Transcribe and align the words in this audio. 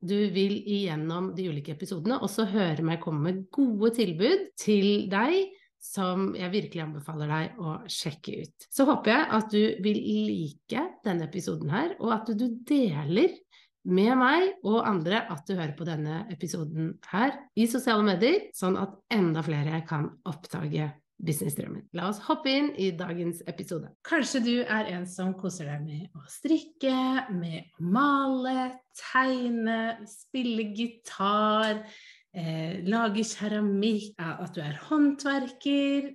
du 0.00 0.16
vil 0.34 0.54
igjennom 0.62 1.32
de 1.34 1.48
ulike 1.50 1.74
episodene 1.74 2.20
også 2.22 2.46
høre 2.52 2.84
meg 2.86 3.00
komme 3.02 3.24
med 3.24 3.40
gode 3.54 3.92
tilbud 3.98 4.50
til 4.60 5.08
deg 5.10 5.48
som 5.82 6.32
jeg 6.36 6.50
virkelig 6.52 6.82
anbefaler 6.84 7.30
deg 7.30 7.58
å 7.62 7.74
sjekke 7.90 8.40
ut. 8.42 8.66
Så 8.70 8.86
håper 8.88 9.14
jeg 9.14 9.26
at 9.38 9.52
du 9.52 9.82
vil 9.84 10.00
like 10.28 10.86
denne 11.06 11.28
episoden 11.28 11.70
her, 11.70 11.94
og 12.02 12.14
at 12.16 12.32
du 12.34 12.48
deler 12.66 13.36
med 13.88 14.14
meg 14.20 14.48
og 14.66 14.82
andre 14.84 15.22
at 15.32 15.46
du 15.48 15.54
hører 15.54 15.76
på 15.78 15.86
denne 15.88 16.24
episoden 16.34 16.96
her 17.12 17.36
i 17.56 17.68
sosiale 17.70 18.04
medier, 18.04 18.48
sånn 18.56 18.76
at 18.80 18.98
enda 19.14 19.44
flere 19.46 19.84
kan 19.88 20.10
oppdage 20.28 20.90
businessdrømmen. 21.18 21.88
La 21.98 22.08
oss 22.10 22.20
hoppe 22.28 22.52
inn 22.52 22.68
i 22.78 22.90
dagens 22.94 23.40
episode. 23.50 23.90
Kanskje 24.06 24.42
du 24.44 24.54
er 24.62 24.90
en 24.92 25.06
som 25.08 25.32
koser 25.38 25.70
deg 25.70 25.86
med 25.86 26.18
å 26.18 26.22
strikke, 26.30 26.94
med 27.34 27.72
å 27.78 27.88
male, 27.90 28.68
tegne, 29.12 29.98
spille 30.06 30.70
gitar, 30.76 31.82
eh, 32.34 32.80
lage 32.84 33.24
keramikk, 33.24 34.14
at 34.18 34.54
du 34.54 34.60
er 34.60 34.78
håndverker, 34.88 36.12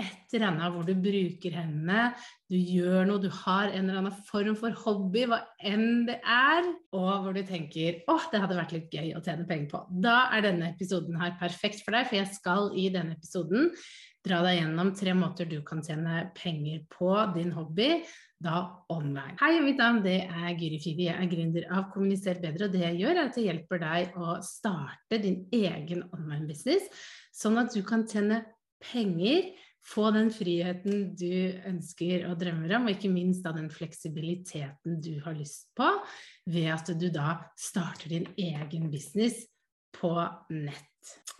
et 0.00 0.34
eller 0.34 0.48
annet 0.48 0.72
hvor 0.74 0.86
du 0.86 0.94
bruker 0.98 1.54
hendene, 1.54 2.14
du 2.50 2.56
gjør 2.58 3.06
noe, 3.06 3.22
du 3.22 3.28
har 3.44 3.68
en 3.70 3.84
eller 3.84 4.00
annen 4.00 4.24
form 4.26 4.56
for 4.58 4.74
hobby, 4.84 5.22
hva 5.30 5.38
enn 5.62 6.02
det 6.08 6.16
er, 6.20 6.66
og 6.96 7.12
hvor 7.26 7.36
du 7.36 7.44
tenker 7.46 8.00
åh, 8.10 8.26
det 8.32 8.40
hadde 8.42 8.58
vært 8.58 8.74
litt 8.74 8.94
gøy 8.94 9.12
å 9.14 9.22
tjene 9.22 9.46
penger 9.48 9.70
på. 9.70 9.84
Da 10.02 10.16
er 10.34 10.48
denne 10.48 10.72
episoden 10.72 11.20
her 11.20 11.36
perfekt 11.40 11.84
for 11.84 11.94
deg, 11.94 12.08
for 12.10 12.18
jeg 12.18 12.34
skal 12.34 12.72
i 12.74 12.88
denne 12.94 13.14
episoden 13.14 13.70
dra 14.24 14.40
deg 14.42 14.62
gjennom 14.62 14.90
tre 14.96 15.12
måter 15.16 15.48
du 15.48 15.58
kan 15.66 15.82
tjene 15.84 16.24
penger 16.36 16.80
på 16.90 17.10
din 17.34 17.52
hobby, 17.54 17.90
da 18.44 18.64
online. 18.92 19.36
Hei, 19.40 19.60
mitt 19.62 19.78
navn 19.80 20.02
det 20.04 20.24
er 20.26 20.56
Guri 20.58 20.80
Fivi. 20.82 21.06
Jeg 21.06 21.16
er 21.16 21.30
gründer 21.30 21.68
av 21.72 21.86
Kommuniser 21.92 22.40
bedre, 22.42 22.66
og 22.66 22.74
det 22.74 22.82
jeg 22.82 22.98
gjør, 23.04 23.14
er 23.14 23.28
at 23.28 23.38
jeg 23.38 23.46
hjelper 23.48 23.80
deg 23.84 24.18
å 24.18 24.34
starte 24.44 25.20
din 25.22 25.44
egen 25.54 26.02
online-business, 26.10 26.90
sånn 27.36 27.60
at 27.62 27.72
du 27.76 27.80
kan 27.86 28.04
tjene 28.10 28.42
penger 28.84 29.52
få 29.84 30.08
den 30.14 30.30
friheten 30.32 31.10
du 31.18 31.32
ønsker 31.68 32.24
og 32.30 32.38
drømmer 32.40 32.76
om, 32.78 32.88
og 32.88 32.94
ikke 32.94 33.12
minst 33.12 33.44
da 33.44 33.52
den 33.56 33.70
fleksibiliteten 33.72 35.00
du 35.04 35.18
har 35.24 35.36
lyst 35.36 35.68
på, 35.76 35.90
ved 36.50 36.70
at 36.72 36.88
du 37.00 37.10
da 37.12 37.38
starter 37.60 38.12
din 38.12 38.28
egen 38.40 38.90
business 38.92 39.44
på 39.94 40.14
nett. 40.50 40.90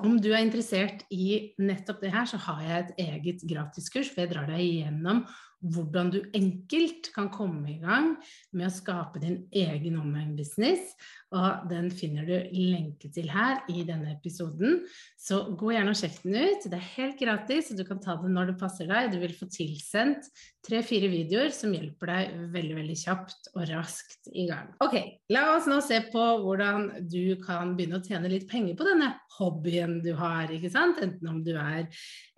Om 0.05 0.19
du 0.20 0.31
er 0.34 0.42
interessert 0.45 1.06
i 1.14 1.55
nettopp 1.62 2.03
det 2.05 2.12
her, 2.12 2.28
så 2.28 2.39
har 2.48 2.61
jeg 2.62 2.84
et 2.84 3.03
eget 3.06 3.45
gratiskurs 3.48 4.11
for 4.12 4.25
jeg 4.25 4.34
drar 4.34 4.51
deg 4.51 4.61
igjennom 4.61 5.25
hvordan 5.73 6.11
du 6.12 6.20
enkelt 6.37 7.09
kan 7.15 7.31
komme 7.33 7.73
i 7.73 7.81
gang 7.81 8.15
med 8.53 8.69
å 8.69 8.75
skape 8.75 9.23
din 9.23 9.43
egen 9.55 9.98
online-business. 10.01 10.93
Og 11.34 11.67
den 11.70 11.89
finner 11.91 12.27
du 12.29 12.34
lenke 12.55 13.09
til 13.15 13.31
her 13.33 13.62
i 13.73 13.83
denne 13.87 14.12
episoden. 14.12 14.83
Så 15.19 15.41
gå 15.59 15.73
gjerne 15.75 15.95
og 15.95 15.98
sjekk 15.98 16.20
den 16.23 16.37
ut. 16.39 16.67
Det 16.70 16.79
er 16.79 16.91
helt 16.95 17.19
gratis, 17.19 17.73
og 17.73 17.81
du 17.81 17.87
kan 17.89 18.03
ta 18.03 18.15
den 18.20 18.37
når 18.37 18.53
det 18.53 18.59
passer 18.61 18.91
deg. 18.91 19.11
Du 19.11 19.19
vil 19.23 19.35
få 19.35 19.48
tilsendt 19.51 20.29
tre-fire 20.64 21.11
videoer 21.13 21.51
som 21.53 21.74
hjelper 21.74 22.13
deg 22.13 22.36
veldig 22.55 22.77
veldig 22.79 22.97
kjapt 22.97 23.51
og 23.55 23.67
raskt 23.73 24.30
i 24.33 24.47
gang. 24.48 24.70
Ok, 24.85 24.97
la 25.35 25.48
oss 25.57 25.67
nå 25.69 25.80
se 25.85 25.98
på 26.13 26.24
hvordan 26.45 26.86
du 27.11 27.36
kan 27.42 27.74
begynne 27.77 27.98
å 28.01 28.05
tjene 28.05 28.30
litt 28.33 28.47
penger 28.51 28.79
på 28.79 28.86
denne 28.86 29.11
hobbyen 29.39 29.98
du 30.05 30.13
har. 30.17 30.53
ikke 30.53 30.70
sant? 30.73 31.03
Enten 31.03 31.30
om 31.30 31.42
du 31.45 31.53
er 31.58 31.89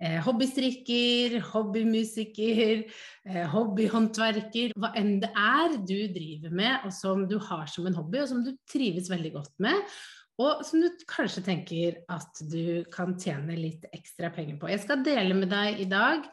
eh, 0.01 0.19
hobbystrikker, 0.25 1.39
hobbymusiker, 1.53 2.87
hobbyhåndverker, 3.27 4.75
hva 4.79 4.93
enn 4.99 5.17
det 5.23 5.33
er 5.33 5.79
du 5.79 5.97
driver 6.15 6.53
med 6.55 6.87
og 6.87 6.93
som 6.95 7.25
du 7.29 7.39
har 7.49 7.67
som 7.71 7.89
en 7.89 7.97
hobby, 7.99 8.21
og 8.23 8.31
som 8.31 8.45
du 8.47 8.53
trives 8.71 9.11
veldig 9.13 9.33
godt 9.35 9.55
med. 9.63 9.97
Og 10.43 10.61
som 10.69 10.83
du 10.85 10.91
kanskje 11.09 11.43
tenker 11.47 12.03
at 12.13 12.43
du 12.53 12.85
kan 12.93 13.15
tjene 13.17 13.57
litt 13.57 13.87
ekstra 13.97 14.29
penger 14.35 14.59
på. 14.61 14.69
Jeg 14.69 14.83
skal 14.85 15.05
dele 15.05 15.37
med 15.39 15.49
deg 15.49 15.81
i 15.81 15.89
dag 15.89 16.27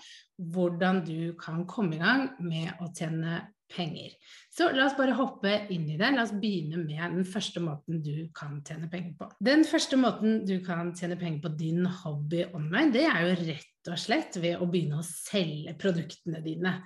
hvordan 0.54 1.04
du 1.08 1.34
kan 1.40 1.64
komme 1.70 1.96
i 1.96 2.02
gang 2.02 2.28
med 2.44 2.84
å 2.84 2.90
tjene 2.92 3.40
penger. 3.74 4.12
Så 4.54 4.68
la 4.76 4.88
oss 4.90 4.98
bare 4.98 5.16
hoppe 5.18 5.54
inn 5.74 5.88
i 5.90 5.98
det. 5.98 6.12
La 6.14 6.26
oss 6.26 6.36
begynne 6.36 6.84
med 6.84 7.16
den 7.16 7.28
første 7.28 7.64
måten 7.64 8.04
du 8.06 8.28
kan 8.36 8.60
tjene 8.68 8.90
penger 8.92 9.16
på. 9.20 9.30
Den 9.44 9.64
første 9.68 10.00
måten 10.00 10.44
du 10.50 10.58
kan 10.66 10.92
tjene 10.98 11.18
penger 11.20 11.46
på 11.46 11.54
din 11.58 11.88
hobby 12.04 12.44
online, 12.52 12.92
det 12.94 13.08
er 13.08 13.24
jo 13.24 13.38
rett 13.48 13.73
og 13.92 14.00
slett 14.00 14.38
ved 14.40 14.62
å 14.62 14.68
begynne 14.70 15.02
å 15.02 15.06
selge 15.06 15.74
produktene 15.80 16.40
dine. 16.44 16.78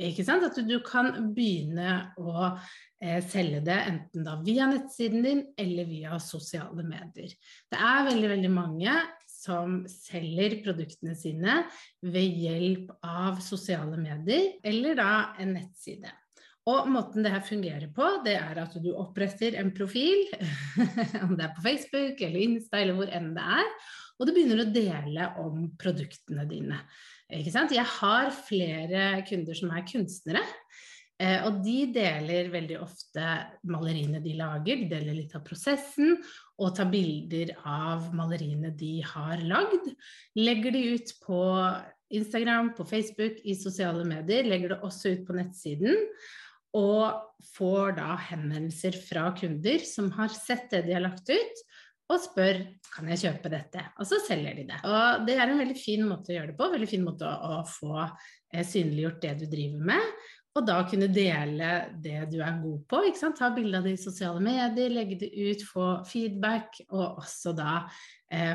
Ikke 0.00 0.24
sant? 0.26 0.46
At 0.46 0.58
du, 0.64 0.76
kan 0.86 1.10
begynne 1.36 2.14
å 2.16 2.48
eh, 2.48 3.20
selge 3.28 3.62
det 3.66 3.76
enten 3.90 4.26
da 4.26 4.38
via 4.44 4.68
nettsiden 4.70 5.24
din 5.26 5.44
eller 5.60 5.88
via 5.88 6.20
sosiale 6.22 6.86
medier. 6.86 7.32
Det 7.70 7.80
er 7.80 8.08
veldig, 8.10 8.30
veldig 8.36 8.52
mange 8.54 8.98
som 9.28 9.82
selger 9.90 10.60
produktene 10.64 11.16
sine 11.18 11.62
ved 12.04 12.38
hjelp 12.46 12.94
av 13.04 13.42
sosiale 13.44 13.98
medier 14.00 14.56
eller 14.66 14.96
da 14.98 15.10
en 15.42 15.58
nettside. 15.58 16.12
Og 16.66 16.88
måten 16.90 17.22
det 17.22 17.30
her 17.30 17.44
fungerer 17.46 17.90
på, 17.94 18.06
det 18.24 18.34
er 18.40 18.58
at 18.58 18.72
du 18.82 18.88
oppretter 18.98 19.54
en 19.60 19.70
profil, 19.74 20.24
om 21.24 21.36
det 21.38 21.46
er 21.46 21.52
på 21.54 21.62
Facebook 21.62 22.24
eller 22.26 22.42
Insta 22.42 22.80
eller 22.80 22.98
hvor 22.98 23.12
enn 23.14 23.30
det 23.36 23.44
er, 23.60 23.68
og 24.16 24.26
du 24.28 24.32
begynner 24.32 24.62
å 24.64 24.70
dele 24.72 25.30
om 25.42 25.68
produktene 25.80 26.46
dine. 26.48 26.80
Jeg 27.28 27.86
har 28.00 28.30
flere 28.34 29.08
kunder 29.28 29.58
som 29.58 29.72
er 29.74 29.86
kunstnere. 29.88 30.44
Eh, 31.16 31.46
og 31.48 31.62
de 31.64 31.86
deler 31.94 32.50
veldig 32.52 32.76
ofte 32.84 33.24
maleriene 33.72 34.20
de 34.20 34.34
lager, 34.36 34.82
de 34.82 34.88
deler 34.90 35.16
litt 35.16 35.32
av 35.36 35.46
prosessen 35.46 36.18
og 36.60 36.74
tar 36.76 36.90
bilder 36.92 37.54
av 37.64 38.10
maleriene 38.16 38.72
de 38.76 38.98
har 39.14 39.40
lagd. 39.48 39.88
Legger 40.36 40.76
de 40.76 40.82
ut 40.96 41.14
på 41.24 41.40
Instagram, 42.16 42.74
på 42.76 42.84
Facebook, 42.84 43.40
i 43.48 43.56
sosiale 43.56 44.04
medier, 44.06 44.44
legger 44.44 44.74
det 44.74 44.82
også 44.84 45.16
ut 45.16 45.24
på 45.26 45.38
nettsiden. 45.38 46.04
Og 46.76 47.48
får 47.56 47.96
da 47.96 48.12
henvendelser 48.28 48.98
fra 49.00 49.30
kunder 49.38 49.80
som 49.88 50.12
har 50.18 50.28
sett 50.36 50.68
det 50.74 50.84
de 50.84 50.98
har 50.98 51.04
lagt 51.06 51.32
ut, 51.32 51.64
og 52.06 52.22
spør 52.22 52.62
kan 52.92 53.08
jeg 53.10 53.22
kjøpe 53.24 53.50
dette, 53.50 53.82
og 53.98 54.06
så 54.08 54.20
selger 54.22 54.56
de 54.56 54.64
det. 54.68 54.78
Og 54.86 55.26
Det 55.26 55.36
er 55.36 55.50
en 55.50 55.60
veldig 55.60 55.76
fin 55.78 56.04
måte 56.06 56.32
å 56.32 56.36
gjøre 56.36 56.52
det 56.52 56.58
på, 56.58 56.70
veldig 56.72 56.90
fin 56.90 57.04
måte 57.04 57.26
å, 57.28 57.58
å 57.58 57.62
få 57.66 57.94
eh, 58.04 58.62
synliggjort 58.66 59.22
det 59.24 59.32
du 59.42 59.46
driver 59.50 59.88
med. 59.90 60.12
Og 60.56 60.64
da 60.64 60.78
kunne 60.88 61.10
dele 61.12 61.70
det 62.00 62.30
du 62.32 62.38
er 62.40 62.60
god 62.62 62.84
på. 62.88 63.02
Ta 63.36 63.50
bilde 63.52 63.76
av 63.76 63.84
det 63.84 63.96
i 63.96 64.00
sosiale 64.00 64.40
medier, 64.40 64.92
legge 64.92 65.18
det 65.20 65.28
ut, 65.34 65.64
få 65.68 65.88
feedback, 66.08 66.78
og 66.88 67.20
også 67.20 67.52
da 67.56 67.82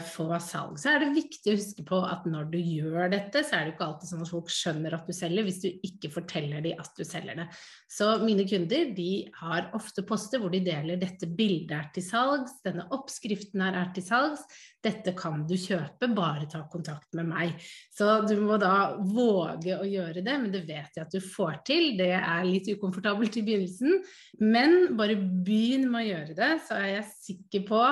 få 0.04 0.26
salg. 0.44 0.76
Så 0.80 0.90
er 0.92 1.00
det 1.00 1.14
viktig 1.16 1.54
å 1.54 1.56
huske 1.56 1.84
på 1.88 2.02
at 2.04 2.26
når 2.28 2.50
du 2.52 2.58
gjør 2.60 3.08
dette, 3.14 3.40
så 3.48 3.56
er 3.56 3.64
det 3.64 3.74
ikke 3.74 3.86
alltid 3.88 4.10
sånn 4.10 4.24
at 4.26 4.32
folk 4.34 4.50
skjønner 4.52 4.96
at 4.98 5.06
du 5.08 5.14
selger, 5.16 5.46
hvis 5.48 5.62
du 5.64 5.70
ikke 5.88 6.12
forteller 6.12 6.64
dem 6.66 6.82
at 6.82 6.92
du 6.98 7.06
selger 7.08 7.40
det. 7.40 7.46
Så 7.88 8.10
mine 8.26 8.44
kunder 8.50 8.92
de 8.98 9.12
har 9.40 9.70
ofte 9.78 10.04
poster 10.08 10.42
hvor 10.44 10.52
de 10.52 10.60
deler 10.66 11.00
dette 11.00 11.30
bildet 11.30 11.72
er 11.78 11.88
til 11.96 12.04
salgs, 12.04 12.58
denne 12.66 12.84
oppskriften 12.92 13.64
her 13.64 13.78
er 13.80 13.94
til 13.96 14.04
salgs, 14.04 14.44
dette 14.84 15.14
kan 15.16 15.46
du 15.48 15.54
kjøpe, 15.56 16.10
bare 16.18 16.50
ta 16.52 16.66
kontakt 16.72 17.14
med 17.16 17.30
meg. 17.30 17.54
Så 17.96 18.10
du 18.28 18.34
må 18.42 18.58
da 18.60 18.98
våge 18.98 19.78
å 19.78 19.88
gjøre 19.88 20.24
det, 20.26 20.36
men 20.42 20.52
det 20.52 20.66
vet 20.68 20.98
jeg 20.98 21.06
at 21.06 21.16
du 21.16 21.22
får 21.24 21.62
til. 21.70 21.94
Det 22.00 22.12
er 22.18 22.44
litt 22.48 22.68
ukomfortabelt 22.74 23.40
i 23.40 23.46
begynnelsen, 23.46 24.02
men 24.42 24.98
bare 25.00 25.16
begynn 25.16 25.88
med 25.88 26.02
å 26.02 26.10
gjøre 26.10 26.38
det, 26.42 26.52
så 26.68 26.82
er 26.82 26.90
jeg 26.98 27.10
sikker 27.14 27.66
på 27.70 27.86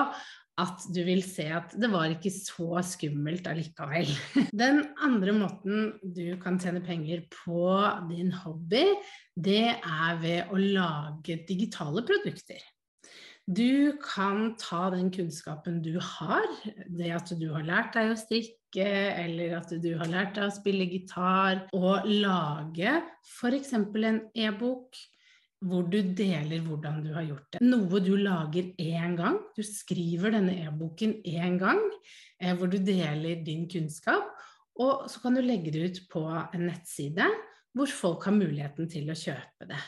at 0.60 0.84
du 0.92 1.00
vil 1.06 1.22
se 1.24 1.46
at 1.56 1.72
det 1.80 1.90
var 1.92 2.12
ikke 2.12 2.32
så 2.34 2.82
skummelt 2.86 3.48
allikevel. 3.50 4.10
Den 4.62 4.82
andre 5.02 5.34
måten 5.36 5.94
du 6.02 6.36
kan 6.42 6.60
tjene 6.60 6.82
penger 6.84 7.24
på 7.32 7.70
din 8.10 8.32
hobby, 8.42 8.84
det 9.34 9.78
er 9.78 10.20
ved 10.20 10.52
å 10.52 10.60
lage 10.60 11.40
digitale 11.48 12.04
produkter. 12.06 12.60
Du 13.50 13.98
kan 13.98 14.52
ta 14.60 14.90
den 14.92 15.08
kunnskapen 15.10 15.80
du 15.82 15.96
har, 15.98 16.44
det 16.86 17.08
at 17.16 17.32
du 17.40 17.48
har 17.50 17.64
lært 17.66 17.96
deg 17.96 18.12
å 18.12 18.18
strikke, 18.18 18.84
eller 18.86 19.56
at 19.58 19.72
du 19.82 19.88
har 19.98 20.10
lært 20.12 20.36
deg 20.36 20.46
å 20.46 20.54
spille 20.54 20.86
gitar, 20.86 21.64
og 21.74 22.06
lage 22.06 23.00
f.eks. 23.26 23.72
en 23.74 24.20
e-bok 24.38 25.00
hvor 25.60 25.84
du 25.92 25.98
deler 26.16 26.62
hvordan 26.64 27.02
du 27.04 27.10
har 27.12 27.26
gjort 27.26 27.46
det. 27.52 27.60
Noe 27.64 28.00
du 28.00 28.14
lager 28.16 28.70
én 28.80 29.16
gang. 29.18 29.36
Du 29.56 29.62
skriver 29.66 30.32
denne 30.36 30.56
e-boken 30.64 31.18
én 31.28 31.58
gang, 31.60 31.82
eh, 32.40 32.54
hvor 32.56 32.70
du 32.72 32.78
deler 32.78 33.44
din 33.44 33.66
kunnskap. 33.68 34.32
Og 34.80 35.08
så 35.12 35.20
kan 35.20 35.36
du 35.36 35.42
legge 35.44 35.72
det 35.74 35.84
ut 35.84 36.02
på 36.12 36.24
en 36.30 36.66
nettside 36.70 37.26
hvor 37.76 37.90
folk 37.92 38.24
har 38.26 38.34
muligheten 38.34 38.88
til 38.90 39.10
å 39.12 39.18
kjøpe 39.18 39.68
det. 39.68 39.78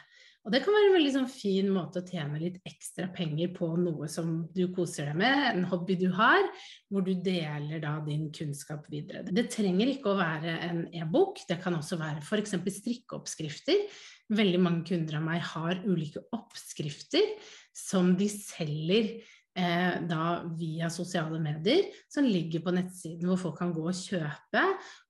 Og 0.43 0.50
det 0.50 0.59
kan 0.65 0.75
være 0.75 0.89
en 0.89 0.97
veldig 0.97 1.11
sånn, 1.15 1.29
fin 1.31 1.69
måte 1.71 2.00
å 2.00 2.06
tjene 2.06 2.41
litt 2.41 2.56
ekstra 2.67 3.06
penger 3.15 3.53
på 3.55 3.69
noe 3.79 4.09
som 4.11 4.33
du 4.50 4.65
koser 4.75 5.12
deg 5.12 5.21
med, 5.21 5.43
en 5.53 5.69
hobby 5.71 5.94
du 6.00 6.09
har, 6.17 6.43
hvor 6.91 7.05
du 7.06 7.12
deler 7.15 7.83
da 7.83 7.93
din 8.03 8.27
kunnskap 8.35 8.89
videre. 8.91 9.23
Det 9.31 9.47
trenger 9.55 9.93
ikke 9.93 10.11
å 10.11 10.19
være 10.19 10.56
en 10.67 10.83
e-bok, 10.99 11.44
det 11.47 11.61
kan 11.62 11.79
også 11.79 12.00
være 12.00 12.25
f.eks. 12.25 12.56
strikkeoppskrifter. 12.59 13.87
Veldig 14.35 14.62
mange 14.65 14.83
kunder 14.91 15.21
av 15.21 15.29
meg 15.29 15.47
har 15.53 15.85
ulike 15.87 16.25
oppskrifter 16.35 17.37
som 17.77 18.17
de 18.19 18.27
selger 18.33 19.15
da 19.53 20.27
via 20.57 20.89
sosiale 20.89 21.37
medier, 21.43 21.91
som 22.09 22.25
ligger 22.25 22.63
på 22.65 22.73
nettsiden 22.73 23.29
hvor 23.29 23.37
folk 23.37 23.59
kan 23.61 23.75
gå 23.77 23.83
og 23.85 23.99
kjøpe 23.99 24.63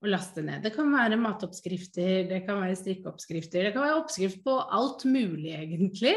og 0.03 0.09
laste 0.11 0.43
ned. 0.43 0.65
Det 0.65 0.73
kan 0.75 0.91
være 0.91 1.19
matoppskrifter, 1.21 2.25
det 2.27 2.41
kan 2.49 2.59
være 2.59 2.81
strikkeoppskrifter, 2.81 3.69
det 3.69 3.75
kan 3.77 3.87
være 3.87 4.01
oppskrift 4.01 4.43
på 4.43 4.57
alt 4.59 5.07
mulig, 5.07 5.55
egentlig. 5.55 6.17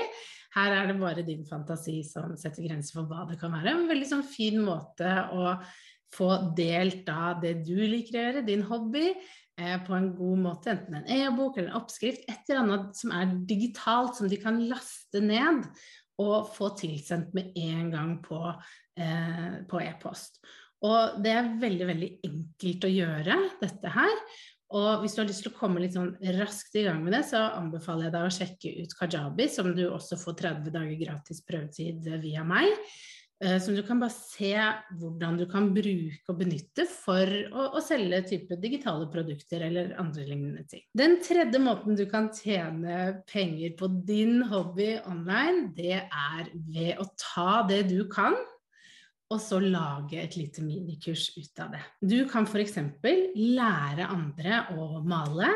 Her 0.56 0.72
er 0.72 0.90
det 0.90 1.00
bare 1.02 1.26
din 1.28 1.46
fantasi 1.46 2.00
som 2.08 2.38
setter 2.40 2.66
grenser 2.66 2.98
for 2.98 3.10
hva 3.12 3.26
det 3.30 3.38
kan 3.42 3.52
være. 3.54 3.76
En 3.76 3.90
veldig 3.92 4.08
sånn 4.08 4.26
fin 4.26 4.62
måte 4.64 5.10
å 5.36 5.58
få 6.16 6.30
delt 6.56 7.04
da 7.08 7.34
det 7.42 7.58
du 7.68 7.76
liker 7.76 8.16
å 8.16 8.24
gjøre, 8.24 8.46
din 8.48 8.64
hobby, 8.70 9.10
eh, 9.60 9.76
på 9.84 9.96
en 9.98 10.14
god 10.16 10.42
måte, 10.46 10.72
enten 10.72 11.02
en 11.02 11.12
e-bok 11.12 11.58
eller 11.58 11.74
en 11.74 11.82
oppskrift, 11.82 12.24
et 12.30 12.48
eller 12.48 12.62
annet 12.64 12.96
som 12.96 13.12
er 13.16 13.36
digitalt, 13.50 14.16
som 14.16 14.32
de 14.32 14.40
kan 14.40 14.62
laste 14.70 15.22
ned 15.24 15.66
og 16.22 16.50
få 16.56 16.72
tilsendt 16.80 17.34
med 17.36 17.56
en 17.60 17.90
gang 17.94 18.18
på 18.24 18.40
eh, 19.00 19.62
e-post. 19.84 20.40
og 20.86 21.22
det 21.24 21.32
er 21.34 21.56
veldig, 21.62 21.88
veldig 21.92 22.12
enkelt 22.28 22.86
å 22.86 22.94
gjøre 22.94 23.40
dette 23.62 23.96
her. 23.96 24.20
Og 24.76 25.02
hvis 25.02 25.14
du 25.14 25.22
har 25.22 25.28
lyst 25.30 25.44
til 25.46 25.54
å 25.54 25.58
komme 25.60 25.82
litt 25.82 25.94
sånn 25.94 26.16
raskt 26.40 26.76
i 26.80 26.86
gang 26.88 27.04
med 27.04 27.14
det, 27.14 27.22
så 27.30 27.44
anbefaler 27.54 28.08
jeg 28.08 28.16
deg 28.16 28.26
å 28.26 28.34
sjekke 28.34 28.72
ut 28.82 28.96
Kajabi, 28.98 29.46
som 29.52 29.70
du 29.78 29.84
også 29.88 30.18
får 30.20 30.40
30 30.42 30.74
dager 30.74 30.98
gratis 31.00 31.44
prøvetid 31.46 32.10
via 32.24 32.44
meg. 32.48 32.74
Eh, 33.44 33.58
som 33.62 33.76
du 33.76 33.82
kan 33.84 34.00
bare 34.00 34.14
se 34.16 34.54
hvordan 34.96 35.36
du 35.36 35.44
kan 35.52 35.68
bruke 35.76 36.32
og 36.32 36.38
benytte 36.40 36.86
for 36.88 37.28
å, 37.52 37.66
å, 37.76 37.82
selge 37.84 38.22
type 38.30 38.56
digitale 38.64 39.10
produkter 39.12 39.66
eller 39.68 39.92
andre 40.00 40.24
lignende 40.30 40.64
ting. 40.72 40.86
Den 40.96 41.18
tredje 41.24 41.60
måten 41.60 42.00
du 42.00 42.06
kan 42.08 42.30
tjene 42.36 43.26
penger 43.28 43.76
på 43.76 43.92
din 44.08 44.40
hobby 44.48 44.94
online, 45.04 45.74
det 45.76 46.06
er 46.06 46.52
ved 46.54 47.02
å 47.04 47.10
ta 47.20 47.66
det 47.68 47.84
du 47.92 48.06
kan, 48.08 48.40
og 49.34 49.42
så 49.42 49.60
lage 49.60 50.22
et 50.22 50.38
lite 50.40 50.64
minikurs 50.64 51.34
ut 51.36 51.60
av 51.60 51.76
det. 51.76 51.84
Du 52.00 52.20
kan 52.32 52.48
f.eks. 52.48 52.78
lære 53.36 54.12
andre 54.16 54.64
å 54.78 55.02
male 55.04 55.50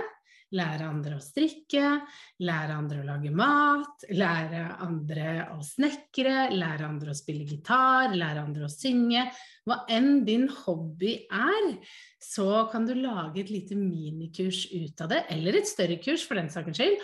Lære 0.57 0.87
andre 0.89 1.17
å 1.19 1.21
strikke, 1.21 1.85
lære 2.41 2.73
andre 2.73 3.03
å 3.03 3.05
lage 3.05 3.29
mat, 3.29 4.05
lære 4.17 4.63
andre 4.81 5.27
å 5.53 5.59
snekre, 5.61 6.49
lære 6.55 6.87
andre 6.87 7.13
å 7.13 7.17
spille 7.17 7.45
gitar, 7.45 8.15
lære 8.17 8.47
andre 8.47 8.65
å 8.65 8.71
synge. 8.73 9.27
Hva 9.69 9.83
enn 9.93 10.23
din 10.25 10.47
hobby 10.63 11.19
er, 11.29 11.75
så 12.17 12.65
kan 12.71 12.89
du 12.89 12.95
lage 12.97 13.43
et 13.43 13.53
lite 13.53 13.77
minikurs 13.77 14.65
ut 14.73 15.05
av 15.05 15.13
det, 15.13 15.23
eller 15.35 15.59
et 15.59 15.69
større 15.69 15.99
kurs 16.01 16.25
for 16.25 16.41
den 16.41 16.49
saks 16.49 16.79
skyld, 16.79 16.97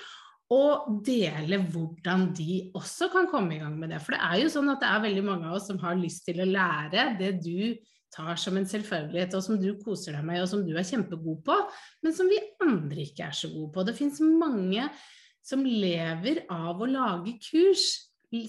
og 0.53 1.01
dele 1.06 1.62
hvordan 1.69 2.31
de 2.38 2.71
også 2.77 3.09
kan 3.13 3.30
komme 3.30 3.56
i 3.56 3.62
gang 3.62 3.77
med 3.77 3.94
det. 3.94 4.01
For 4.01 4.18
det 4.18 4.25
er 4.25 4.42
jo 4.44 4.51
sånn 4.53 4.74
at 4.74 4.81
det 4.81 4.89
er 4.89 5.06
veldig 5.06 5.25
mange 5.25 5.50
av 5.50 5.59
oss 5.59 5.69
som 5.69 5.81
har 5.81 5.97
lyst 5.97 6.25
til 6.25 6.42
å 6.42 6.50
lære 6.50 7.12
det 7.21 7.36
du 7.45 7.77
tar 8.16 8.40
som 8.40 8.58
en 8.58 8.68
selvfølgelighet, 8.70 9.36
og 9.38 9.44
som 9.46 9.60
du 9.60 9.70
koser 9.84 10.16
deg 10.16 10.26
med, 10.28 10.42
og 10.44 10.50
som 10.52 10.64
du 10.66 10.74
er 10.76 10.88
kjempegod 10.88 11.44
på, 11.46 11.60
men 12.06 12.16
som 12.16 12.32
vi 12.32 12.40
andre 12.64 13.06
ikke 13.06 13.28
er 13.28 13.36
så 13.36 13.52
gode 13.54 13.74
på. 13.76 13.86
Det 13.88 13.98
fins 13.98 14.22
mange 14.24 14.88
som 15.46 15.66
lever 15.66 16.46
av 16.52 16.82
å 16.82 16.90
lage 16.90 17.36
kurs, 17.44 17.86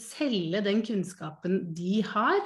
selge 0.02 0.62
den 0.64 0.80
kunnskapen 0.86 1.60
de 1.76 2.00
har, 2.14 2.40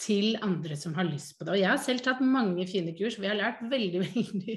til 0.00 0.38
andre 0.40 0.76
som 0.80 0.94
har 0.96 1.04
lyst 1.04 1.34
på 1.36 1.44
det. 1.44 1.52
Og 1.52 1.60
jeg 1.60 1.68
har 1.68 1.80
selv 1.82 2.00
tatt 2.04 2.22
mange 2.24 2.64
fine 2.70 2.94
kurs, 2.96 3.18
vi 3.20 3.28
har 3.28 3.36
lært 3.36 3.60
veldig, 3.68 4.00
veldig 4.14 4.56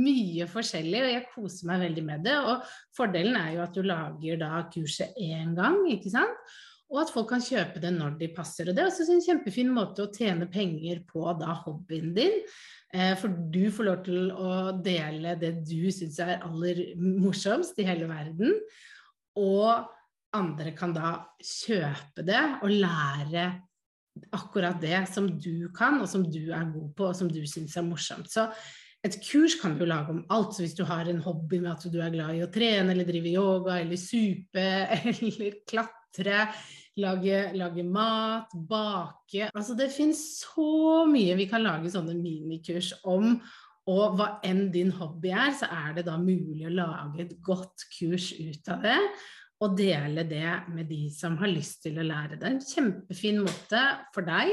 mye 0.00 0.46
forskjellig, 0.48 1.02
og 1.02 1.12
jeg 1.12 1.26
koser 1.34 1.68
meg 1.68 1.84
veldig 1.84 2.06
med 2.06 2.24
det. 2.24 2.38
Og 2.40 2.64
fordelen 2.96 3.36
er 3.36 3.52
jo 3.56 3.66
at 3.66 3.76
du 3.76 3.84
lager 3.84 4.40
da 4.40 4.62
kurset 4.72 5.18
én 5.20 5.52
gang, 5.58 5.82
ikke 5.92 6.14
sant 6.14 6.56
og 6.88 7.02
at 7.02 7.12
folk 7.12 7.28
kan 7.34 7.44
kjøpe 7.44 7.82
det 7.82 7.90
når 7.92 8.16
de 8.20 8.30
passer. 8.32 8.68
Og 8.68 8.76
det 8.76 8.82
er 8.82 8.88
også 8.88 9.06
en 9.12 9.24
kjempefin 9.24 9.70
måte 9.74 10.06
å 10.06 10.12
tjene 10.12 10.48
penger 10.50 11.02
på 11.08 11.26
da 11.40 11.52
hobbyen 11.66 12.14
din. 12.16 12.40
Eh, 12.94 13.12
for 13.20 13.34
du 13.52 13.68
får 13.74 13.88
lov 13.90 14.00
til 14.06 14.32
å 14.32 14.52
dele 14.84 15.36
det 15.40 15.52
du 15.68 15.90
syns 15.92 16.16
er 16.24 16.38
aller 16.38 16.82
morsomst 16.96 17.78
i 17.82 17.86
hele 17.88 18.08
verden. 18.08 18.56
Og 19.36 19.84
andre 20.36 20.72
kan 20.76 20.96
da 20.96 21.12
kjøpe 21.44 22.24
det 22.24 22.40
og 22.62 22.72
lære 22.72 23.46
akkurat 24.34 24.80
det 24.82 25.04
som 25.12 25.28
du 25.28 25.68
kan, 25.76 26.00
og 26.00 26.08
som 26.10 26.24
du 26.26 26.48
er 26.50 26.72
god 26.72 26.90
på, 26.96 27.10
og 27.10 27.16
som 27.16 27.28
du 27.30 27.42
syns 27.46 27.76
er 27.78 27.86
morsomt. 27.86 28.32
Så 28.32 28.48
et 29.06 29.20
kurs 29.22 29.54
kan 29.60 29.76
du 29.78 29.84
lage 29.86 30.10
om 30.10 30.24
alt. 30.32 30.56
Så 30.56 30.64
hvis 30.64 30.74
du 30.74 30.82
har 30.88 31.06
en 31.06 31.20
hobby 31.22 31.60
med 31.60 31.70
at 31.76 31.84
du 31.92 32.00
er 32.02 32.16
glad 32.16 32.34
i 32.34 32.42
å 32.42 32.50
trene 32.50 32.96
eller 32.96 33.06
drive 33.06 33.30
yoga 33.36 33.78
eller 33.82 34.00
supe 34.00 34.66
eller 35.12 35.60
klatre 35.68 35.97
klatre, 36.12 36.48
lage, 36.96 37.52
lage, 37.54 37.84
mat, 37.84 38.50
bake 38.52 39.50
Altså 39.54 39.76
det 39.76 39.90
finnes 39.92 40.42
så 40.42 41.06
mye 41.08 41.36
vi 41.36 41.48
kan 41.48 41.62
lage 41.62 41.90
sånne 41.90 42.16
minikurs 42.18 42.94
om. 43.04 43.38
Og 43.88 44.18
hva 44.18 44.38
enn 44.44 44.68
din 44.70 44.90
hobby 44.92 45.30
er, 45.32 45.54
så 45.56 45.66
er 45.72 45.94
det 45.96 46.06
da 46.06 46.18
mulig 46.20 46.66
å 46.68 46.74
lage 46.74 47.24
et 47.24 47.34
godt 47.40 47.86
kurs 47.94 48.34
ut 48.36 48.68
av 48.68 48.82
det. 48.84 48.98
Og 49.64 49.74
dele 49.78 50.22
det 50.28 50.52
med 50.70 50.86
de 50.90 51.08
som 51.10 51.38
har 51.40 51.48
lyst 51.50 51.82
til 51.86 51.98
å 51.98 52.04
lære 52.06 52.36
det. 52.36 52.46
En 52.50 52.60
kjempefin 52.60 53.40
måte 53.42 53.80
for 54.14 54.28
deg 54.28 54.52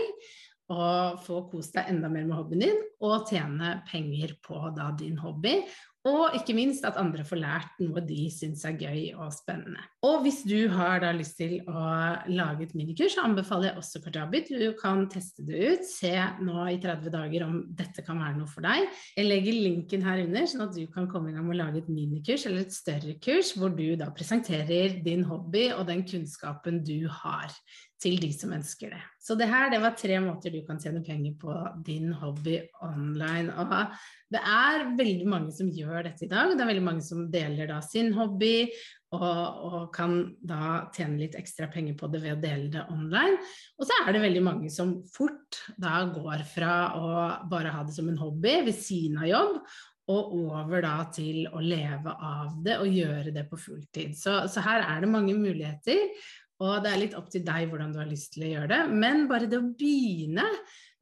å 0.71 0.85
få 1.21 1.43
kost 1.51 1.75
deg 1.75 1.91
enda 1.91 2.09
mer 2.09 2.23
med 2.25 2.39
hobbyen 2.39 2.63
din, 2.63 2.79
og 3.05 3.27
tjene 3.29 3.81
penger 3.85 4.33
på 4.41 4.63
da 4.73 4.87
din 4.97 5.19
hobby. 5.21 5.59
Og 6.05 6.35
ikke 6.37 6.53
minst 6.53 6.85
at 6.85 6.99
andre 7.01 7.23
får 7.25 7.39
lært 7.41 7.79
noe 7.81 8.01
de 8.05 8.27
syns 8.29 8.61
er 8.67 8.75
gøy 8.77 9.15
og 9.17 9.31
spennende. 9.33 9.81
Og 10.05 10.19
hvis 10.21 10.43
du 10.45 10.67
har 10.69 10.99
da 11.01 11.09
lyst 11.15 11.39
til 11.39 11.55
å 11.65 11.85
lage 12.29 12.67
et 12.67 12.75
minikurs, 12.77 13.15
så 13.15 13.23
anbefaler 13.25 13.71
jeg 13.71 13.79
også 13.81 14.01
Kajabi. 14.03 14.43
Du 14.45 14.67
kan 14.77 15.07
teste 15.09 15.41
det 15.47 15.63
ut, 15.63 15.87
se 15.89 16.13
nå 16.45 16.67
i 16.69 16.77
30 16.83 17.09
dager 17.15 17.47
om 17.47 17.57
dette 17.73 18.05
kan 18.05 18.21
være 18.21 18.37
noe 18.37 18.51
for 18.51 18.65
deg. 18.67 18.85
Jeg 19.17 19.29
legger 19.31 19.57
linken 19.65 20.05
her 20.05 20.21
under, 20.27 20.45
sånn 20.51 20.67
at 20.67 20.77
du 20.77 20.85
kan 20.93 21.09
komme 21.09 21.31
i 21.31 21.35
gang 21.35 21.47
med 21.47 21.57
å 21.57 21.63
lage 21.63 21.81
et 21.81 21.89
minikurs 21.89 22.45
eller 22.45 22.67
et 22.67 22.77
større 22.77 23.17
kurs, 23.17 23.55
hvor 23.57 23.73
du 23.73 23.95
da 23.97 24.11
presenterer 24.13 25.01
din 25.05 25.25
hobby 25.25 25.71
og 25.73 25.87
den 25.89 26.05
kunnskapen 26.05 26.83
du 26.85 27.09
har 27.23 27.49
til 28.01 28.17
de 28.19 28.29
som 28.35 28.51
ønsker 28.55 28.91
det. 28.91 29.01
Så 29.23 29.37
det 29.39 29.47
her 29.49 29.69
det 29.71 29.79
var 29.83 29.95
tre 29.97 30.17
måter 30.23 30.53
du 30.53 30.59
kan 30.67 30.79
tjene 30.81 31.01
penger 31.05 31.37
på 31.39 31.53
din 31.87 32.11
hobby 32.19 32.59
online. 32.83 33.53
Og 33.55 33.95
det 34.33 34.41
er 34.41 34.89
veldig 34.97 35.29
mange 35.31 35.55
som 35.55 35.71
gjør 35.71 36.09
dette 36.09 36.27
i 36.27 36.29
dag. 36.31 36.53
Det 36.53 36.65
er 36.65 36.71
veldig 36.73 36.85
mange 36.85 37.05
som 37.05 37.25
deler 37.31 37.71
da 37.71 37.79
sin 37.85 38.11
hobby 38.17 38.67
og, 39.15 39.65
og 39.69 39.79
kan 39.95 40.17
da 40.43 40.85
tjene 40.95 41.21
litt 41.23 41.39
ekstra 41.39 41.69
penger 41.71 41.95
på 41.97 42.11
det 42.11 42.21
ved 42.25 42.35
å 42.35 42.43
dele 42.43 42.69
det 42.73 42.85
online. 42.91 43.39
Og 43.79 43.87
så 43.87 44.03
er 44.03 44.13
det 44.13 44.23
veldig 44.27 44.45
mange 44.45 44.71
som 44.73 44.97
fort 45.15 45.63
da 45.81 46.03
går 46.11 46.45
fra 46.51 46.77
å 46.99 47.09
bare 47.49 47.73
ha 47.75 47.83
det 47.87 47.95
som 47.95 48.11
en 48.11 48.21
hobby 48.21 48.59
ved 48.67 48.75
siden 48.75 49.21
av 49.23 49.31
jobb, 49.31 49.59
og 50.11 50.33
over 50.37 50.83
da 50.85 50.97
til 51.09 51.47
å 51.49 51.61
leve 51.63 52.11
av 52.13 52.57
det 52.65 52.75
og 52.77 52.91
gjøre 52.93 53.31
det 53.33 53.47
på 53.49 53.57
fulltid. 53.57 54.13
Så, 54.17 54.43
så 54.51 54.61
her 54.61 54.83
er 54.85 55.01
det 55.01 55.09
mange 55.09 55.33
muligheter. 55.33 56.11
Og 56.63 56.77
det 56.83 56.91
er 56.91 57.01
litt 57.01 57.17
opp 57.17 57.27
til 57.33 57.43
deg 57.43 57.67
hvordan 57.71 57.91
du 57.91 57.99
har 57.99 58.07
lyst 58.07 58.35
til 58.35 58.45
å 58.47 58.53
gjøre 58.53 58.71
det. 58.71 58.81
Men 58.95 59.27
bare 59.31 59.49
det 59.51 59.59
å 59.59 59.73
begynne 59.75 60.45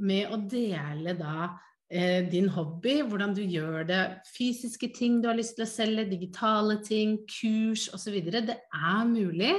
med 0.01 0.33
å 0.33 0.39
dele 0.49 1.13
da 1.19 1.51
eh, 1.93 2.25
din 2.29 2.49
hobby, 2.55 3.01
hvordan 3.05 3.35
du 3.37 3.43
gjør 3.45 3.85
det, 3.89 4.01
fysiske 4.33 4.89
ting 4.95 5.21
du 5.21 5.29
har 5.29 5.37
lyst 5.37 5.57
til 5.59 5.67
å 5.67 5.69
selge, 5.69 6.09
digitale 6.09 6.79
ting, 6.85 7.19
kurs 7.29 7.85
osv. 7.93 8.17
Det 8.33 8.57
er 8.57 9.03
mulig. 9.09 9.55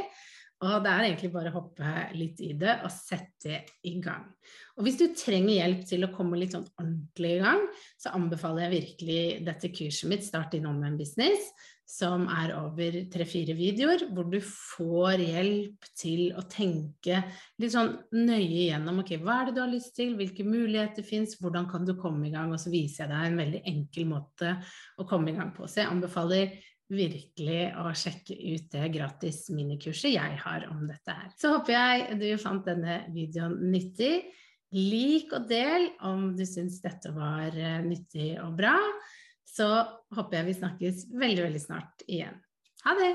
Og 0.64 0.80
det 0.80 0.90
er 0.90 1.06
egentlig 1.08 1.32
bare 1.34 1.50
å 1.50 1.58
hoppe 1.58 1.92
litt 2.16 2.38
i 2.42 2.52
det 2.56 2.78
og 2.86 2.92
sette 2.92 3.58
i 3.84 3.98
gang. 4.02 4.24
Og 4.78 4.86
hvis 4.86 4.96
du 4.98 5.04
trenger 5.14 5.58
hjelp 5.58 5.82
til 5.86 6.06
å 6.06 6.10
komme 6.14 6.38
litt 6.40 6.54
sånn 6.54 6.66
ordentlig 6.80 7.34
i 7.36 7.42
gang, 7.42 7.62
så 8.00 8.14
anbefaler 8.16 8.66
jeg 8.66 8.74
virkelig 8.78 9.20
dette 9.46 9.70
kurset 9.74 10.10
mitt, 10.10 10.24
Start 10.24 10.54
din 10.54 10.66
online 10.70 10.98
business 10.98 11.52
som 11.84 12.24
er 12.32 12.54
over 12.56 12.96
tre-fire 13.12 13.54
videoer, 13.56 14.06
hvor 14.16 14.26
du 14.32 14.38
får 14.40 15.20
hjelp 15.20 15.88
til 15.98 16.30
å 16.32 16.44
tenke 16.50 17.20
litt 17.60 17.74
sånn 17.74 17.92
nøye 18.16 18.70
gjennom 18.70 19.02
ok, 19.02 19.14
hva 19.20 19.40
er 19.40 19.50
det 19.50 19.56
du 19.58 19.62
har 19.62 19.72
lyst 19.72 19.92
til, 19.98 20.14
hvilke 20.18 20.46
muligheter 20.48 21.04
fins, 21.06 21.36
hvordan 21.40 21.68
kan 21.70 21.84
du 21.84 21.92
komme 22.00 22.28
i 22.28 22.32
gang, 22.32 22.54
og 22.54 22.62
så 22.62 22.72
viser 22.72 23.04
jeg 23.04 23.12
deg 23.12 23.28
en 23.28 23.42
veldig 23.42 23.64
enkel 23.74 24.08
måte 24.10 24.54
å 24.96 25.06
komme 25.08 25.32
i 25.32 25.36
gang 25.36 25.52
på. 25.56 25.68
Så 25.68 25.82
jeg 25.82 25.92
anbefaler 25.92 26.56
virkelig 26.94 27.60
å 27.80 27.90
sjekke 27.96 28.36
ut 28.36 28.70
det 28.72 28.88
gratis 28.94 29.44
minikurset 29.54 30.14
jeg 30.14 30.38
har 30.40 30.66
om 30.70 30.86
dette 30.88 31.16
her. 31.16 31.30
Så 31.40 31.52
håper 31.54 31.76
jeg 31.76 32.18
du 32.20 32.28
fant 32.40 32.64
denne 32.66 33.02
videoen 33.14 33.56
nyttig. 33.72 34.14
Lik 34.74 35.32
og 35.36 35.46
del 35.50 35.90
om 36.04 36.32
du 36.34 36.42
syns 36.48 36.80
dette 36.82 37.12
var 37.14 37.54
eh, 37.54 37.84
nyttig 37.84 38.32
og 38.42 38.56
bra 38.58 38.74
så 39.44 39.68
håper 40.16 40.40
jeg 40.40 40.48
vi 40.48 40.56
snakkes 40.58 41.06
veldig, 41.12 41.44
veldig 41.46 41.62
snart 41.62 42.04
igjen. 42.08 42.40
Ha 42.84 42.96
det! 42.98 43.12